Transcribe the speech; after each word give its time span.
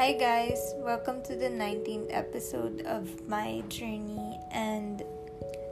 Hi, 0.00 0.12
guys, 0.12 0.72
welcome 0.78 1.20
to 1.24 1.36
the 1.36 1.52
19th 1.52 2.06
episode 2.08 2.80
of 2.86 3.28
my 3.28 3.62
journey. 3.68 4.40
And 4.50 5.02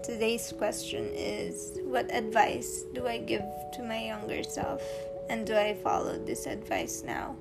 today's 0.04 0.52
question 0.52 1.08
is 1.16 1.80
What 1.84 2.14
advice 2.14 2.84
do 2.92 3.06
I 3.06 3.24
give 3.24 3.40
to 3.72 3.82
my 3.82 4.04
younger 4.04 4.42
self? 4.42 4.82
And 5.30 5.46
do 5.46 5.56
I 5.56 5.72
follow 5.82 6.18
this 6.18 6.44
advice 6.44 7.02
now? 7.02 7.36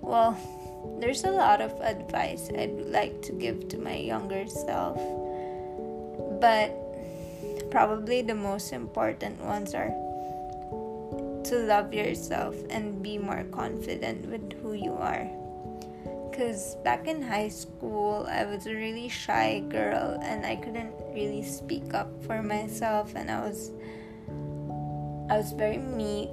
Well, 0.00 0.38
there's 1.00 1.24
a 1.24 1.32
lot 1.32 1.60
of 1.60 1.72
advice 1.80 2.48
I'd 2.56 2.78
like 2.78 3.20
to 3.22 3.32
give 3.32 3.66
to 3.70 3.76
my 3.76 3.96
younger 3.96 4.46
self, 4.46 5.02
but 6.38 6.70
probably 7.72 8.22
the 8.22 8.36
most 8.36 8.72
important 8.72 9.42
ones 9.42 9.74
are 9.74 9.90
to 11.50 11.58
love 11.66 11.92
yourself 11.92 12.54
and 12.70 13.02
be 13.02 13.18
more 13.18 13.42
confident 13.50 14.30
with 14.30 14.52
who 14.62 14.74
you 14.74 14.92
are. 14.92 15.28
Because 16.38 16.76
back 16.84 17.08
in 17.08 17.20
high 17.20 17.48
school, 17.48 18.24
I 18.30 18.44
was 18.44 18.68
a 18.68 18.72
really 18.72 19.08
shy 19.08 19.58
girl 19.68 20.20
and 20.22 20.46
I 20.46 20.54
couldn't 20.54 20.94
really 21.12 21.42
speak 21.42 21.94
up 21.94 22.06
for 22.22 22.44
myself, 22.44 23.16
and 23.16 23.28
I 23.28 23.40
was 23.40 23.72
I 25.28 25.36
was 25.36 25.50
very 25.50 25.78
meek 25.78 26.30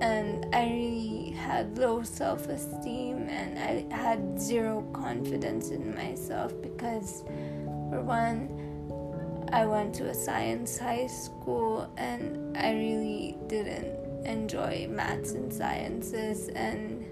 and 0.00 0.46
I 0.54 0.70
really 0.70 1.30
had 1.32 1.76
low 1.76 2.04
self 2.04 2.46
esteem 2.46 3.26
and 3.28 3.58
I 3.58 3.92
had 3.92 4.40
zero 4.40 4.86
confidence 4.92 5.70
in 5.70 5.96
myself 5.96 6.54
because, 6.62 7.24
for 7.90 8.02
one, 8.02 8.54
I 9.52 9.66
went 9.66 9.96
to 9.96 10.10
a 10.10 10.14
science 10.14 10.78
high 10.78 11.08
school 11.08 11.92
and 11.96 12.56
I 12.56 12.70
really 12.70 13.36
didn't 13.48 13.98
enjoy 14.24 14.86
maths 14.88 15.32
and 15.32 15.52
sciences 15.52 16.50
and 16.50 17.04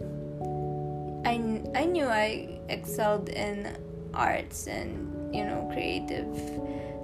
I, 1.24 1.62
I 1.74 1.84
knew 1.84 2.06
I 2.06 2.60
excelled 2.68 3.28
in 3.28 3.76
arts 4.14 4.66
and 4.66 5.34
you 5.34 5.44
know 5.44 5.68
creative 5.72 6.28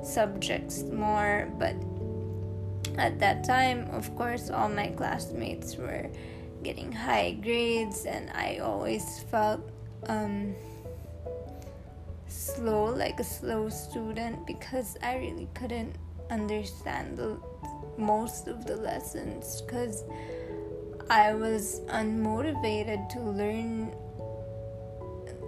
subjects 0.05 0.83
more 0.85 1.51
but 1.59 1.75
at 2.99 3.19
that 3.19 3.45
time 3.45 3.89
of 3.91 4.15
course 4.17 4.51
all 4.51 4.69
my 4.69 4.89
classmates 4.89 5.77
were 5.77 6.11
getting 6.63 6.91
high 6.91 7.33
grades 7.43 8.07
and 8.07 8.31
I 8.31 8.59
always 8.59 9.21
felt 9.31 9.61
um, 10.09 10.55
slow 12.27 12.87
like 12.87 13.21
a 13.21 13.25
slow 13.25 13.69
student 13.69 14.47
because 14.47 14.97
I 15.03 15.17
really 15.17 15.49
couldn't 15.55 15.97
understand 16.31 17.17
the 17.17 17.39
most 17.99 18.49
of 18.49 18.65
the 18.65 18.77
lessons 18.77 19.61
because 19.63 20.05
I 21.11 21.35
was 21.35 21.81
unmotivated 21.89 23.11
to 23.11 23.21
learn 23.21 23.95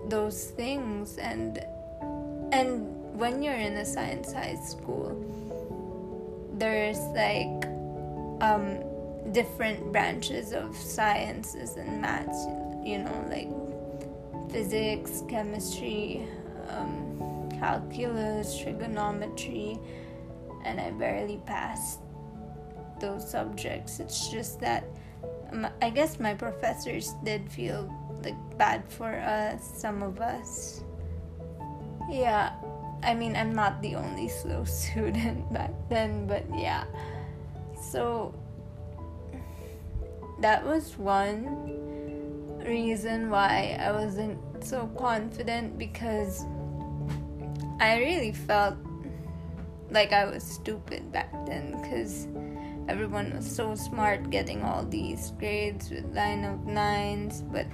those 0.08 0.46
things 0.50 1.18
and 1.18 1.58
and 2.52 2.86
when 3.18 3.42
you're 3.42 3.54
in 3.54 3.74
a 3.74 3.84
science 3.84 4.32
high 4.32 4.56
school 4.56 5.14
there's 6.54 6.98
like 7.14 7.66
um 8.40 8.78
different 9.32 9.92
branches 9.92 10.52
of 10.52 10.76
sciences 10.76 11.76
and 11.76 12.00
maths 12.00 12.46
you 12.84 12.98
know 12.98 13.26
like 13.28 13.50
physics 14.50 15.22
chemistry 15.28 16.22
um, 16.68 17.48
calculus 17.58 18.58
trigonometry 18.58 19.78
and 20.64 20.80
i 20.80 20.90
barely 20.90 21.40
passed 21.46 22.00
those 23.00 23.28
subjects. 23.28 24.00
It's 24.00 24.28
just 24.28 24.60
that 24.60 24.84
I 25.80 25.90
guess 25.90 26.18
my 26.18 26.34
professors 26.34 27.14
did 27.24 27.50
feel 27.50 27.92
like 28.26 28.58
bad 28.58 28.82
for 28.90 29.14
us, 29.14 29.62
some 29.62 30.02
of 30.02 30.20
us. 30.20 30.82
Yeah, 32.10 32.52
I 33.02 33.14
mean, 33.14 33.36
I'm 33.36 33.54
not 33.54 33.80
the 33.82 33.94
only 33.94 34.28
slow 34.28 34.64
student 34.82 35.52
back 35.52 35.70
then, 35.88 36.26
but 36.26 36.44
yeah. 36.58 36.84
So 37.90 38.34
that 40.40 40.66
was 40.66 40.98
one 40.98 41.46
reason 42.66 43.30
why 43.30 43.78
I 43.78 43.92
wasn't 43.92 44.38
so 44.64 44.90
confident 44.98 45.78
because 45.78 46.44
I 47.78 47.98
really 47.98 48.32
felt 48.32 48.74
like 49.90 50.12
I 50.12 50.24
was 50.24 50.42
stupid 50.42 51.12
back 51.12 51.30
then 51.46 51.78
because 51.80 52.26
everyone 52.88 53.36
was 53.36 53.46
so 53.46 53.74
smart 53.74 54.30
getting 54.30 54.62
all 54.62 54.84
these 54.84 55.32
grades 55.38 55.90
with 55.90 56.04
line 56.14 56.44
of 56.44 56.66
nines 56.66 57.42
but 57.52 57.66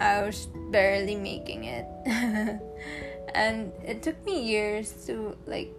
i 0.00 0.22
was 0.22 0.48
barely 0.70 1.16
making 1.16 1.64
it. 1.64 1.86
And 3.34 3.72
it 3.84 4.02
took 4.02 4.24
me 4.24 4.46
years 4.46 4.92
to 5.06 5.36
like 5.46 5.74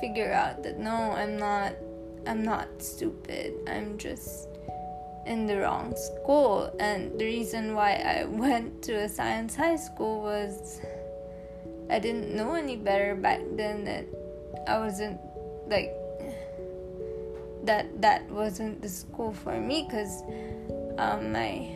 figure 0.00 0.32
out 0.32 0.62
that 0.62 0.78
no 0.78 1.10
i'm 1.18 1.36
not 1.36 1.74
i'm 2.26 2.44
not 2.44 2.68
stupid. 2.80 3.54
I'm 3.66 3.98
just 3.98 4.48
in 5.26 5.46
the 5.46 5.58
wrong 5.58 5.94
school. 5.96 6.72
And 6.78 7.18
the 7.18 7.24
reason 7.24 7.74
why 7.74 7.94
i 7.94 8.24
went 8.44 8.82
to 8.84 9.02
a 9.02 9.08
science 9.08 9.56
high 9.56 9.76
school 9.76 10.22
was 10.22 10.80
i 11.90 11.98
didn't 11.98 12.34
know 12.34 12.54
any 12.54 12.76
better 12.76 13.16
back 13.16 13.40
then 13.56 13.84
that 13.84 14.06
i 14.68 14.78
wasn't 14.78 15.18
like 15.66 15.90
that 17.64 18.00
that 18.00 18.28
wasn't 18.30 18.80
the 18.80 18.88
school 18.88 19.32
for 19.32 19.58
me 19.58 19.86
because 19.88 20.22
um, 20.98 21.32
my 21.32 21.74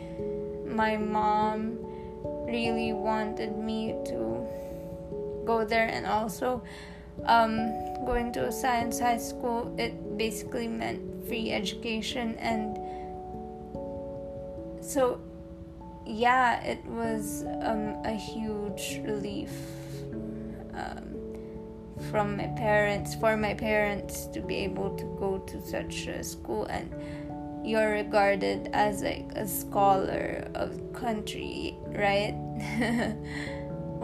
my 0.73 0.97
mom 0.97 1.77
really 2.45 2.93
wanted 2.93 3.57
me 3.57 3.95
to 4.05 4.47
go 5.45 5.65
there 5.65 5.87
and 5.87 6.05
also 6.05 6.61
um, 7.25 7.55
going 8.05 8.31
to 8.33 8.47
a 8.47 8.51
science 8.51 8.99
high 8.99 9.17
school 9.17 9.73
it 9.77 10.17
basically 10.17 10.67
meant 10.67 11.01
free 11.27 11.51
education 11.51 12.35
and 12.35 12.77
so 14.83 15.19
yeah 16.05 16.61
it 16.63 16.83
was 16.85 17.45
um, 17.61 17.95
a 18.03 18.11
huge 18.11 18.99
relief 19.05 19.51
um, 20.73 21.13
from 22.11 22.35
my 22.35 22.47
parents 22.57 23.15
for 23.15 23.37
my 23.37 23.53
parents 23.53 24.25
to 24.27 24.41
be 24.41 24.55
able 24.57 24.95
to 24.97 25.05
go 25.19 25.37
to 25.39 25.61
such 25.65 26.07
a 26.07 26.23
school 26.23 26.65
and 26.65 26.93
you're 27.63 27.91
regarded 27.91 28.69
as 28.73 29.01
like 29.01 29.31
a 29.35 29.47
scholar 29.47 30.47
of 30.55 30.77
country 30.93 31.77
right? 31.87 32.35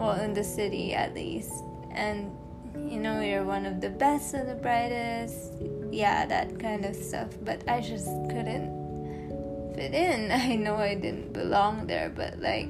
Well 0.00 0.18
in 0.18 0.32
the 0.32 0.44
city 0.44 0.94
at 0.94 1.14
least. 1.14 1.52
And 1.90 2.32
you 2.88 2.98
know 2.98 3.20
you're 3.20 3.44
one 3.44 3.66
of 3.66 3.82
the 3.82 3.90
best 3.90 4.32
and 4.32 4.48
the 4.48 4.54
brightest. 4.54 5.52
Yeah 5.92 6.24
that 6.26 6.58
kind 6.58 6.84
of 6.86 6.96
stuff. 6.96 7.28
But 7.42 7.68
i 7.68 7.80
just 7.80 8.08
couldn't 8.30 8.72
fit 9.74 9.92
in. 9.92 10.32
I 10.32 10.54
know 10.56 10.76
i 10.76 10.94
didn't 10.94 11.32
belong 11.32 11.86
there 11.86 12.08
but 12.08 12.40
like 12.40 12.68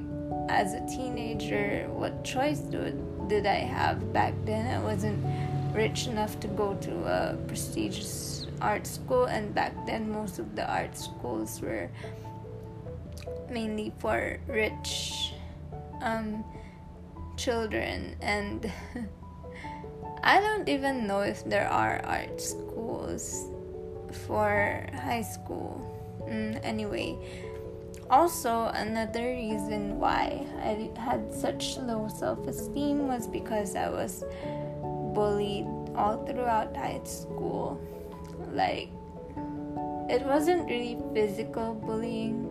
as 0.49 0.73
a 0.73 0.85
teenager 0.87 1.87
what 1.89 2.23
choice 2.23 2.59
do, 2.59 2.91
did 3.27 3.45
i 3.45 3.61
have 3.63 4.11
back 4.11 4.33
then? 4.45 4.67
I 4.67 4.83
wasn't 4.83 5.23
rich 5.73 6.07
enough 6.07 6.39
to 6.41 6.47
go 6.47 6.73
to 6.75 6.93
a 7.05 7.37
prestigious 7.47 8.30
art 8.61 8.87
school 8.87 9.25
and 9.25 9.53
back 9.53 9.73
then 9.85 10.11
most 10.11 10.39
of 10.39 10.55
the 10.55 10.65
art 10.69 10.97
schools 10.97 11.61
were 11.61 11.89
mainly 13.49 13.91
for 13.99 14.39
rich 14.47 15.33
um, 16.01 16.43
children 17.37 18.15
and 18.21 18.71
i 20.23 20.39
don't 20.39 20.69
even 20.69 21.07
know 21.07 21.21
if 21.21 21.43
there 21.45 21.67
are 21.67 22.01
art 22.05 22.39
schools 22.39 23.49
for 24.27 24.85
high 24.93 25.21
school 25.21 25.81
mm, 26.29 26.59
anyway 26.63 27.17
also 28.09 28.67
another 28.75 29.23
reason 29.23 29.97
why 29.99 30.45
i 30.61 30.89
had 30.99 31.33
such 31.33 31.77
low 31.77 32.07
self-esteem 32.07 33.07
was 33.07 33.27
because 33.27 33.75
i 33.75 33.89
was 33.89 34.23
bullied 35.13 35.67
all 35.95 36.25
throughout 36.25 36.75
high 36.75 37.01
school. 37.03 37.79
Like, 38.49 38.89
it 40.09 40.25
wasn't 40.25 40.69
really 40.69 40.97
physical 41.13 41.73
bullying, 41.73 42.49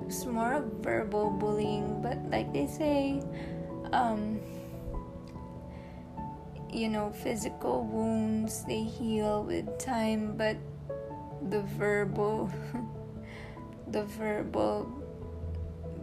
it 0.00 0.06
was 0.06 0.26
more 0.26 0.54
of 0.54 0.64
verbal 0.80 1.30
bullying, 1.30 2.02
but 2.02 2.18
like 2.30 2.52
they 2.52 2.66
say, 2.66 3.22
um, 3.92 4.40
you 6.72 6.88
know, 6.88 7.10
physical 7.10 7.84
wounds 7.84 8.64
they 8.64 8.82
heal 8.82 9.44
with 9.44 9.78
time, 9.78 10.36
but 10.36 10.56
the 11.48 11.62
verbal, 11.78 12.50
the 13.88 14.04
verbal 14.04 14.90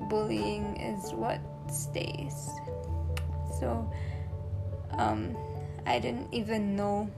bullying 0.09 0.77
is 0.77 1.13
what 1.13 1.39
stays. 1.69 2.49
So, 3.59 3.89
um, 4.97 5.35
I 5.85 5.99
didn't 5.99 6.33
even 6.33 6.75
know 6.75 7.09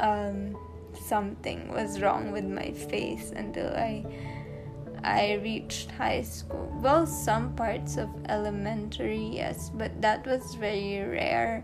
um, 0.00 0.56
something 0.96 1.68
was 1.68 2.00
wrong 2.00 2.32
with 2.32 2.44
my 2.44 2.72
face 2.72 3.30
until 3.30 3.68
I 3.74 4.04
I 5.04 5.34
reached 5.44 5.90
high 5.92 6.22
school. 6.22 6.72
Well, 6.80 7.06
some 7.06 7.54
parts 7.54 7.98
of 7.98 8.08
elementary, 8.28 9.20
yes, 9.36 9.68
but 9.68 10.00
that 10.00 10.26
was 10.26 10.54
very 10.54 11.04
rare. 11.04 11.62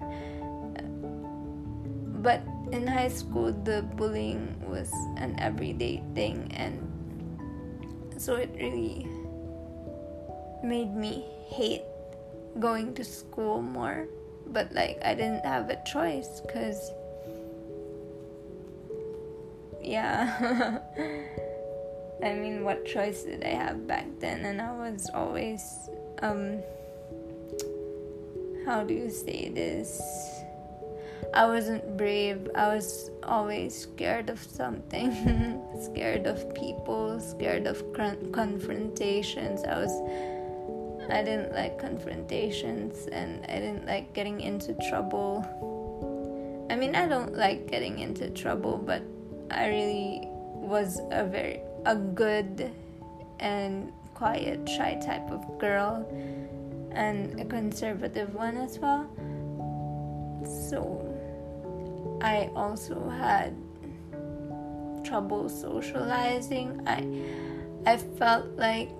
But 2.20 2.44
in 2.70 2.86
high 2.86 3.08
school, 3.08 3.50
the 3.50 3.82
bullying 3.96 4.60
was 4.68 4.92
an 5.16 5.40
everyday 5.40 6.04
thing, 6.14 6.52
and 6.52 6.84
so 8.20 8.36
it 8.36 8.52
really 8.60 9.08
made 10.62 10.94
me 10.94 11.24
hate 11.48 11.82
going 12.60 12.92
to 12.94 13.04
school 13.04 13.62
more. 13.62 14.06
But 14.52 14.72
like, 14.74 15.00
I 15.02 15.14
didn't 15.14 15.46
have 15.46 15.70
a 15.70 15.80
choice 15.84 16.42
because, 16.44 16.92
yeah. 19.82 20.78
I 22.22 22.34
mean, 22.34 22.64
what 22.64 22.84
choice 22.84 23.22
did 23.22 23.44
I 23.44 23.48
have 23.48 23.86
back 23.86 24.06
then? 24.18 24.44
And 24.44 24.60
I 24.60 24.72
was 24.72 25.08
always, 25.14 25.88
um, 26.20 26.62
how 28.66 28.84
do 28.84 28.92
you 28.92 29.08
say 29.08 29.48
this? 29.48 30.00
I 31.32 31.46
wasn't 31.46 31.96
brave. 31.96 32.50
I 32.54 32.74
was 32.74 33.10
always 33.22 33.74
scared 33.74 34.28
of 34.30 34.42
something, 34.42 35.62
scared 35.80 36.26
of 36.26 36.54
people, 36.54 37.20
scared 37.20 37.66
of 37.66 37.82
confrontations. 37.94 39.62
I 39.64 39.78
was, 39.78 39.92
I 41.10 41.22
didn't 41.22 41.54
like 41.54 41.78
confrontations 41.78 43.06
and 43.06 43.44
I 43.46 43.60
didn't 43.60 43.86
like 43.86 44.12
getting 44.12 44.40
into 44.40 44.74
trouble. 44.90 45.46
I 46.68 46.76
mean, 46.76 46.94
I 46.94 47.06
don't 47.06 47.34
like 47.34 47.70
getting 47.70 47.98
into 48.00 48.28
trouble, 48.30 48.76
but 48.76 49.02
I 49.50 49.68
really 49.68 50.28
was 50.54 51.00
a 51.10 51.24
very 51.24 51.60
a 51.86 51.96
good 51.96 52.70
and 53.38 53.92
quiet, 54.14 54.68
shy 54.68 55.00
type 55.04 55.30
of 55.30 55.58
girl, 55.58 56.06
and 56.92 57.40
a 57.40 57.44
conservative 57.44 58.34
one 58.34 58.56
as 58.56 58.78
well. 58.78 59.08
So, 60.44 61.00
I 62.20 62.50
also 62.54 63.08
had 63.08 63.56
trouble 65.04 65.48
socializing. 65.48 66.82
I 66.86 67.00
I 67.86 67.96
felt 67.96 68.46
like 68.56 68.90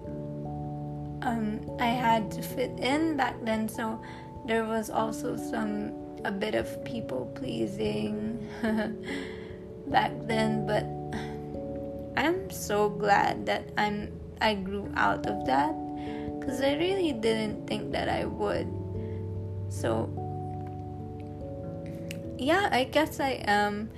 um, 1.23 1.61
I 1.79 1.89
had 1.89 2.31
to 2.33 2.43
fit 2.43 2.73
in 2.81 3.17
back 3.17 3.37
then, 3.45 3.69
so 3.69 4.01
there 4.47 4.65
was 4.65 4.89
also 4.91 5.37
some 5.37 5.93
a 6.25 6.33
bit 6.33 6.55
of 6.55 6.85
people 6.85 7.31
pleasing 7.35 8.49
back 9.87 10.13
then, 10.27 10.67
but 10.67 10.85
I'm 12.17 12.51
so 12.51 12.89
glad 12.89 13.47
that 13.47 13.71
I'm 13.79 14.13
I 14.41 14.55
grew 14.55 14.91
out 14.97 15.27
of 15.27 15.45
that 15.47 15.75
cuz 16.41 16.61
I 16.61 16.77
really 16.77 17.13
didn't 17.13 17.67
think 17.67 17.93
that 17.93 18.09
I 18.09 18.25
would. 18.25 18.69
So 19.69 20.09
yeah, 22.39 22.69
I 22.73 22.85
guess 22.85 23.21
I 23.21 23.43
am 23.45 23.91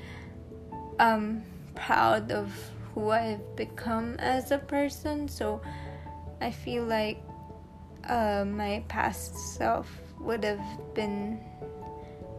um 0.99 1.43
proud 1.75 2.31
of 2.31 2.53
who 2.95 3.11
I've 3.11 3.57
become 3.57 4.17
as 4.19 4.51
a 4.51 4.59
person. 4.59 5.29
So 5.29 5.61
I 6.41 6.51
feel 6.51 6.85
like 6.85 7.23
uh, 8.09 8.45
my 8.45 8.83
past 8.89 9.37
self 9.57 9.89
would 10.21 10.45
have 10.45 10.63
been 10.95 11.41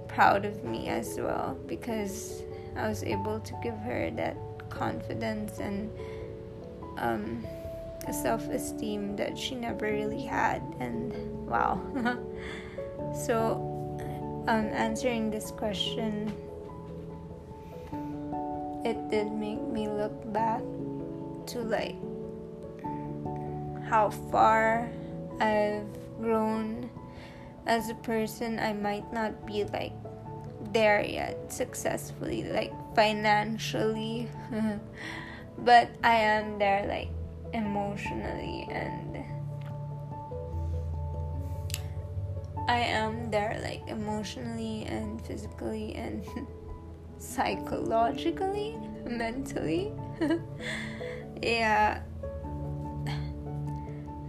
proud 0.07 0.45
of 0.45 0.63
me 0.63 0.90
as 0.90 1.18
well 1.18 1.57
because 1.68 2.44
I 2.75 2.87
was 2.87 3.03
able 3.03 3.39
to 3.39 3.53
give 3.61 3.77
her 3.79 4.11
that 4.11 4.37
confidence 4.69 5.59
and 5.59 5.89
um, 6.97 7.45
self 8.11 8.47
esteem 8.49 9.15
that 9.15 9.37
she 9.37 9.55
never 9.55 9.85
really 9.85 10.23
had. 10.23 10.61
And 10.79 11.13
wow. 11.47 11.79
so, 13.25 13.69
um, 14.47 14.67
answering 14.73 15.29
this 15.29 15.51
question, 15.51 16.33
it 18.83 19.09
did 19.09 19.31
make 19.31 19.61
me 19.61 19.87
look 19.87 20.33
back 20.33 20.61
to 21.47 21.59
like 21.59 21.95
how 23.89 24.09
far 24.31 24.89
I've 25.39 25.87
grown 26.19 26.89
as 27.65 27.89
a 27.89 27.95
person. 27.95 28.59
I 28.59 28.73
might 28.73 29.11
not 29.13 29.45
be 29.45 29.63
like 29.65 29.93
there 30.73 31.03
yet 31.05 31.51
successfully, 31.51 32.43
like 32.43 32.73
financially, 32.95 34.29
but 35.59 35.89
I 36.03 36.15
am 36.15 36.59
there 36.59 36.85
like 36.87 37.09
emotionally 37.53 38.67
and 38.71 39.23
I 42.67 42.79
am 42.79 43.29
there 43.29 43.59
like 43.61 43.83
emotionally 43.87 44.85
and 44.85 45.21
physically 45.25 45.95
and 45.95 46.25
psychologically, 47.17 48.77
mentally. 49.05 49.91
yeah. 51.41 52.01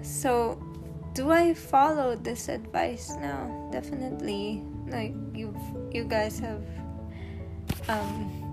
So, 0.02 0.60
do 1.14 1.30
I 1.30 1.54
follow 1.54 2.16
this 2.16 2.48
advice 2.48 3.16
now? 3.20 3.68
Definitely. 3.72 4.64
Like 4.88 5.14
you 5.32 5.54
you 5.94 6.04
guys 6.04 6.38
have 6.40 6.64
um 7.88 8.44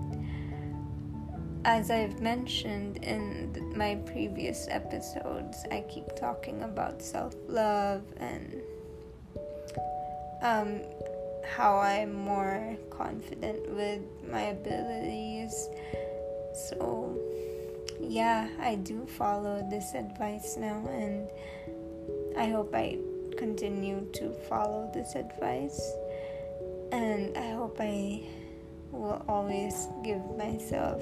as 1.64 1.90
I've 1.90 2.20
mentioned 2.20 2.98
in 3.04 3.72
my 3.76 3.94
previous 3.94 4.66
episodes, 4.68 5.64
I 5.70 5.84
keep 5.88 6.16
talking 6.16 6.62
about 6.62 7.00
self 7.00 7.34
love 7.46 8.02
and 8.16 8.62
um, 10.42 10.80
how 11.48 11.78
I'm 11.78 12.12
more 12.12 12.76
confident 12.90 13.70
with 13.70 14.02
my 14.28 14.42
abilities. 14.42 15.68
So, 16.68 17.16
yeah, 18.00 18.48
I 18.60 18.74
do 18.74 19.06
follow 19.06 19.64
this 19.70 19.94
advice 19.94 20.56
now, 20.56 20.84
and 20.90 21.28
I 22.36 22.48
hope 22.48 22.74
I 22.74 22.98
continue 23.36 24.04
to 24.14 24.32
follow 24.48 24.90
this 24.92 25.14
advice. 25.14 25.80
And 26.92 27.36
I 27.36 27.52
hope 27.52 27.78
I 27.80 28.22
will 28.92 29.24
always 29.26 29.88
give 30.04 30.20
myself 30.36 31.00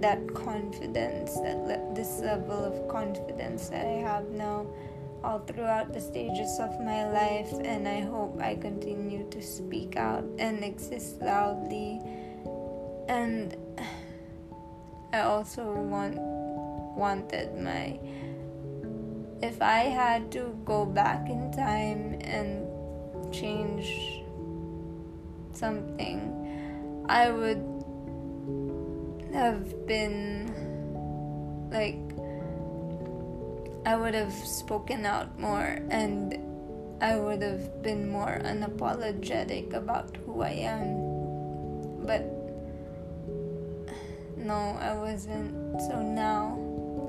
that 0.00 0.34
confidence, 0.34 1.34
that 1.40 1.94
this 1.94 2.18
level 2.18 2.64
of 2.64 2.88
confidence 2.88 3.68
that 3.68 3.86
I 3.86 4.00
have 4.02 4.28
now 4.30 4.66
all 5.22 5.38
throughout 5.38 5.92
the 5.92 6.00
stages 6.00 6.58
of 6.60 6.70
my 6.80 7.08
life, 7.10 7.52
and 7.64 7.88
I 7.88 8.00
hope 8.00 8.40
I 8.40 8.56
continue 8.56 9.28
to 9.30 9.40
speak 9.40 9.96
out 9.96 10.24
and 10.38 10.62
exist 10.64 11.22
loudly. 11.22 12.00
And 13.08 13.56
I 15.12 15.20
also 15.20 15.72
want 15.72 16.18
wanted 16.96 17.54
my 17.56 17.98
if 19.42 19.60
I 19.60 19.80
had 19.92 20.32
to 20.32 20.58
go 20.64 20.84
back 20.86 21.28
in 21.28 21.52
time 21.52 22.18
and 22.22 22.65
change 23.32 24.22
something, 25.52 26.32
I 27.08 27.30
would 27.30 27.64
have 29.32 29.86
been 29.86 30.52
like 31.70 32.00
I 33.86 33.94
would 33.94 34.14
have 34.14 34.32
spoken 34.32 35.06
out 35.06 35.38
more 35.38 35.78
and 35.90 36.34
I 37.00 37.16
would 37.16 37.42
have 37.42 37.82
been 37.82 38.08
more 38.08 38.40
unapologetic 38.42 39.74
about 39.74 40.16
who 40.24 40.42
I 40.42 40.66
am. 40.66 42.04
But 42.04 42.24
no, 44.36 44.76
I 44.80 44.96
wasn't. 44.96 45.80
So 45.82 46.02
now 46.02 46.58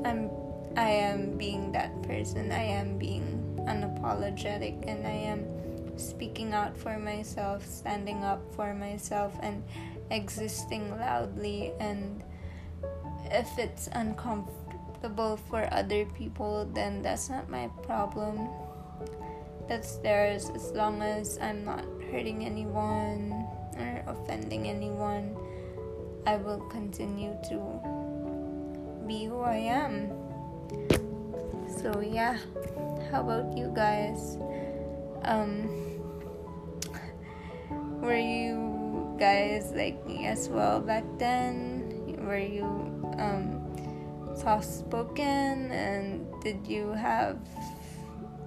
I'm 0.06 0.30
I 0.78 0.90
am 0.90 1.38
being 1.38 1.72
that 1.72 2.04
person. 2.04 2.52
I 2.52 2.62
am 2.62 3.00
being 3.00 3.42
unapologetic 3.66 4.86
and 4.88 5.08
I 5.08 5.18
am 5.34 5.57
speaking 5.98 6.54
out 6.54 6.78
for 6.78 6.98
myself, 6.98 7.66
standing 7.66 8.24
up 8.24 8.42
for 8.56 8.74
myself 8.74 9.38
and 9.42 9.64
existing 10.12 10.92
loudly. 10.98 11.74
And 11.80 12.24
if 13.32 13.58
it's 13.58 13.88
uncomfortable 13.92 15.38
for 15.50 15.68
other 15.72 16.06
people 16.06 16.66
then 16.74 17.02
that's 17.02 17.30
not 17.30 17.50
my 17.50 17.68
problem. 17.84 18.50
That's 19.68 19.98
theirs 19.98 20.50
as 20.56 20.72
long 20.72 21.02
as 21.02 21.38
i'm 21.42 21.66
not 21.66 21.84
hurting 22.10 22.46
anyone 22.46 23.46
or 23.78 24.04
offending 24.08 24.68
anyone 24.68 25.36
i 26.26 26.38
will 26.38 26.62
continue 26.72 27.36
to 27.50 27.60
be 29.08 29.26
who 29.26 29.42
i 29.42 29.56
am. 29.56 30.10
So 31.82 32.02
yeah. 32.02 32.38
How 33.12 33.22
about 33.22 33.58
you 33.58 33.72
guys 33.74 34.38
um 35.24 35.70
were 38.02 38.18
you 38.18 39.16
guys 39.20 39.74
like 39.76 40.06
me 40.06 40.28
as 40.28 40.48
well 40.50 40.80
back 40.80 41.04
then? 41.18 42.16
Were 42.22 42.38
you 42.38 42.64
um, 43.18 43.62
soft 44.36 44.66
spoken 44.66 45.72
and 45.72 46.26
did 46.44 46.66
you 46.68 46.92
have 46.94 47.38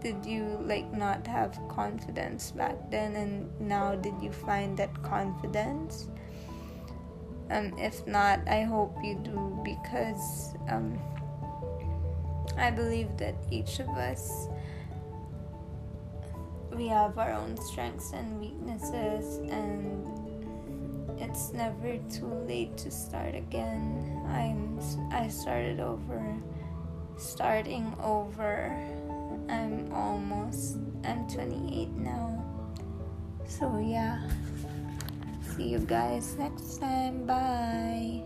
did 0.00 0.24
you 0.24 0.58
like 0.64 0.90
not 0.92 1.26
have 1.26 1.58
confidence 1.68 2.52
back 2.52 2.90
then? 2.90 3.16
And 3.16 3.60
now 3.60 3.96
did 3.96 4.14
you 4.22 4.32
find 4.32 4.76
that 4.78 5.02
confidence? 5.02 6.08
Um 7.50 7.74
if 7.78 8.06
not 8.06 8.46
i 8.46 8.62
hope 8.62 8.94
you 9.02 9.18
do 9.26 9.58
because 9.64 10.54
um 10.68 10.96
i 12.56 12.70
believe 12.70 13.10
that 13.16 13.34
each 13.50 13.80
of 13.80 13.88
us 13.98 14.46
we 16.80 16.88
have 16.88 17.18
our 17.18 17.32
own 17.32 17.58
strengths 17.58 18.12
and 18.12 18.40
weaknesses 18.40 19.37
and 19.52 20.08
it's 21.20 21.52
never 21.52 21.99
too 22.10 22.32
late 22.49 22.75
to 22.78 22.90
start 22.90 23.34
again. 23.34 24.25
I'm 24.26 24.80
i 25.12 25.28
started 25.28 25.78
over 25.78 26.25
starting 27.18 27.94
over. 28.02 28.72
I'm 29.50 29.92
almost 29.92 30.78
i'm 31.04 31.28
28 31.28 31.90
now. 31.99 32.42
So 33.44 33.78
yeah. 33.78 34.22
See 35.54 35.68
you 35.68 35.80
guys 35.80 36.34
next 36.38 36.80
time. 36.80 37.26
Bye 37.26 38.25